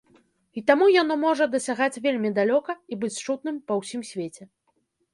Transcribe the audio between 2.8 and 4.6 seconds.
і быць чутным па ўсім свеце.